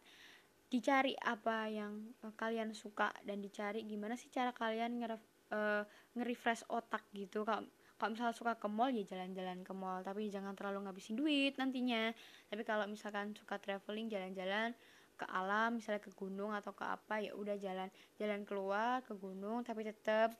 Dicari 0.69 1.17
apa 1.19 1.67
yang 1.67 2.15
uh, 2.23 2.35
kalian 2.39 2.71
suka 2.71 3.11
dan 3.27 3.43
dicari 3.43 3.83
gimana 3.83 4.15
sih 4.15 4.31
cara 4.31 4.55
kalian 4.55 5.01
nge 5.03 5.09
uh, 5.51 5.83
nge-refresh 6.15 6.71
otak 6.71 7.03
gitu. 7.15 7.43
Kalau 7.43 7.67
kalau 7.99 8.15
misalnya 8.15 8.37
suka 8.39 8.55
ke 8.55 8.71
mall 8.71 8.95
ya 8.95 9.03
jalan-jalan 9.03 9.67
ke 9.67 9.73
mall. 9.75 10.07
Tapi 10.07 10.31
jangan 10.31 10.55
terlalu 10.55 10.87
ngabisin 10.87 11.19
duit 11.19 11.59
nantinya. 11.59 12.15
Tapi 12.47 12.63
kalau 12.63 12.87
misalkan 12.87 13.35
suka 13.35 13.59
traveling 13.59 14.07
jalan-jalan 14.07 14.71
ke 15.19 15.27
alam 15.27 15.83
misalnya 15.83 15.99
ke 15.99 16.15
gunung 16.15 16.55
atau 16.55 16.71
ke 16.71 16.87
apa 16.87 17.19
ya 17.19 17.35
udah 17.35 17.59
jalan 17.59 17.91
jalan 18.17 18.47
keluar 18.47 19.03
ke 19.03 19.19
gunung 19.19 19.67
tapi 19.67 19.83
tetap 19.83 20.39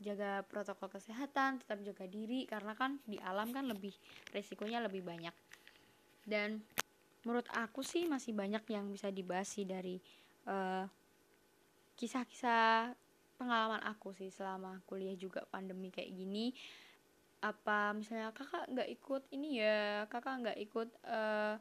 jaga 0.00 0.40
protokol 0.48 0.88
kesehatan 0.88 1.60
tetap 1.60 1.78
jaga 1.84 2.08
diri 2.08 2.48
karena 2.48 2.72
kan 2.72 2.96
di 3.04 3.20
alam 3.20 3.52
kan 3.52 3.68
lebih 3.68 3.92
resikonya 4.32 4.80
lebih 4.80 5.04
banyak. 5.04 5.32
Dan 6.24 6.64
menurut 7.28 7.44
aku 7.52 7.84
sih 7.84 8.08
masih 8.08 8.32
banyak 8.32 8.64
yang 8.72 8.88
bisa 8.88 9.12
dibahas 9.12 9.52
sih 9.52 9.68
dari 9.68 10.00
eh, 10.48 10.84
kisah-kisah 12.00 12.96
pengalaman 13.36 13.84
aku 13.84 14.16
sih 14.16 14.32
selama 14.32 14.80
kuliah 14.88 15.12
juga 15.20 15.44
pandemi 15.52 15.92
kayak 15.92 16.16
gini. 16.16 16.56
Apa 17.44 17.92
misalnya 17.92 18.32
kakak 18.32 18.72
nggak 18.72 18.88
ikut 18.88 19.22
ini 19.36 19.60
ya 19.60 20.04
kakak 20.12 20.44
nggak 20.44 20.58
ikut 20.60 20.88
uh, 21.08 21.56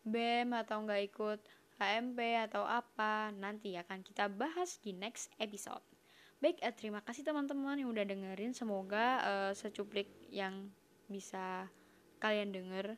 bem 0.00 0.48
atau 0.56 0.80
nggak 0.80 1.02
ikut 1.12 1.40
HMP 1.78 2.18
atau 2.50 2.62
apa 2.62 3.34
nanti 3.34 3.74
akan 3.74 4.00
kita 4.06 4.30
bahas 4.30 4.78
di 4.82 4.94
next 4.94 5.32
episode. 5.42 5.82
Baik, 6.38 6.60
eh, 6.60 6.74
terima 6.76 7.00
kasih 7.02 7.24
teman-teman 7.24 7.80
yang 7.80 7.90
udah 7.90 8.04
dengerin. 8.04 8.52
Semoga 8.52 9.22
uh, 9.24 9.52
secuplik 9.56 10.10
yang 10.28 10.70
bisa 11.08 11.68
kalian 12.22 12.56
denger 12.56 12.96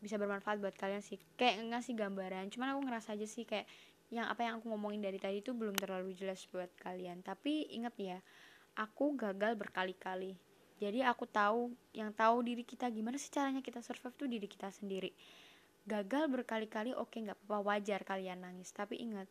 bisa 0.00 0.16
bermanfaat 0.16 0.58
buat 0.58 0.72
kalian 0.74 1.04
sih 1.04 1.20
kayak 1.36 1.60
ngasih 1.70 1.92
gambaran 1.92 2.48
cuman 2.48 2.74
aku 2.74 2.80
ngerasa 2.88 3.14
aja 3.14 3.28
sih 3.28 3.44
kayak 3.44 3.68
yang 4.10 4.26
apa 4.26 4.42
yang 4.42 4.58
aku 4.58 4.72
ngomongin 4.72 5.04
dari 5.04 5.20
tadi 5.20 5.44
itu 5.44 5.54
belum 5.54 5.76
terlalu 5.76 6.16
jelas 6.16 6.42
buat 6.50 6.72
kalian 6.80 7.20
tapi 7.20 7.68
inget 7.70 7.94
ya 8.00 8.18
aku 8.80 9.14
gagal 9.14 9.54
berkali-kali 9.60 10.34
jadi 10.80 11.12
aku 11.12 11.28
tahu 11.28 11.76
yang 11.92 12.10
tahu 12.16 12.40
diri 12.40 12.64
kita 12.64 12.88
gimana 12.88 13.20
sih 13.20 13.28
caranya 13.28 13.60
kita 13.60 13.84
survive 13.84 14.16
tuh 14.16 14.26
diri 14.26 14.48
kita 14.48 14.72
sendiri 14.72 15.12
gagal 15.90 16.30
berkali-kali 16.30 16.94
oke 16.94 17.10
okay, 17.10 17.26
nggak 17.26 17.38
apa-apa 17.42 17.74
wajar 17.74 18.06
kalian 18.06 18.46
nangis. 18.46 18.70
Tapi 18.70 19.02
ingat 19.02 19.26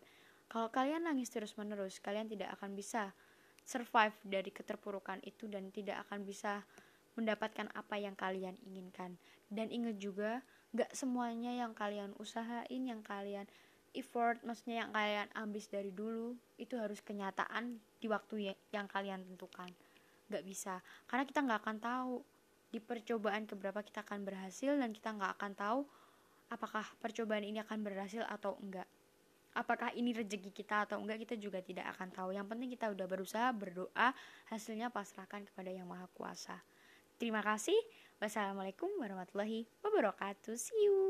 kalau 0.52 0.68
kalian 0.68 1.08
nangis 1.08 1.32
terus-menerus 1.32 2.04
kalian 2.04 2.28
tidak 2.28 2.52
akan 2.60 2.76
bisa 2.76 3.16
survive 3.64 4.18
dari 4.28 4.52
keterpurukan 4.52 5.24
itu 5.24 5.48
dan 5.48 5.72
tidak 5.72 6.04
akan 6.04 6.28
bisa 6.28 6.68
mendapatkan 7.16 7.72
apa 7.72 7.96
yang 7.96 8.20
kalian 8.20 8.60
inginkan. 8.68 9.16
Dan 9.48 9.72
ingat 9.72 9.96
juga 10.04 10.44
nggak 10.76 10.92
semuanya 10.92 11.56
yang 11.56 11.72
kalian 11.72 12.12
usahain 12.20 12.84
yang 12.84 13.02
kalian 13.02 13.48
effort 13.98 14.38
maksudnya 14.46 14.86
yang 14.86 14.92
kalian 14.94 15.28
ambis 15.34 15.66
dari 15.66 15.90
dulu 15.90 16.38
itu 16.62 16.78
harus 16.78 17.02
kenyataan 17.02 17.82
di 17.98 18.06
waktu 18.06 18.52
ya, 18.52 18.56
yang 18.76 18.86
kalian 18.86 19.26
tentukan. 19.26 19.72
Nggak 20.30 20.44
bisa. 20.46 20.84
Karena 21.10 21.24
kita 21.26 21.40
nggak 21.42 21.60
akan 21.64 21.78
tahu 21.82 22.14
di 22.70 22.78
percobaan 22.78 23.50
keberapa 23.50 23.82
kita 23.82 24.06
akan 24.06 24.22
berhasil 24.22 24.78
dan 24.78 24.94
kita 24.94 25.10
nggak 25.18 25.42
akan 25.42 25.54
tahu 25.58 25.80
apakah 26.50 26.86
percobaan 27.02 27.46
ini 27.46 27.62
akan 27.62 27.80
berhasil 27.82 28.26
atau 28.26 28.58
enggak? 28.62 28.86
Apakah 29.58 29.90
ini 29.98 30.14
rezeki 30.14 30.54
kita 30.54 30.86
atau 30.86 31.02
enggak 31.02 31.26
kita 31.26 31.36
juga 31.38 31.62
tidak 31.62 31.90
akan 31.98 32.14
tahu. 32.14 32.30
Yang 32.38 32.48
penting 32.54 32.70
kita 32.70 32.86
udah 32.94 33.06
berusaha 33.10 33.48
berdoa 33.50 34.14
hasilnya 34.54 34.94
pasrahkan 34.94 35.50
kepada 35.50 35.74
yang 35.74 35.90
maha 35.90 36.06
kuasa. 36.14 36.58
Terima 37.18 37.42
kasih. 37.42 37.78
Wassalamualaikum 38.22 38.92
warahmatullahi 39.00 39.66
wabarakatuh. 39.82 40.56
See 40.60 40.86
you 40.86 41.09